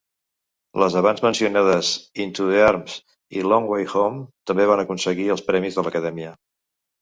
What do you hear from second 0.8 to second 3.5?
Les abans mencionades Into The Arms i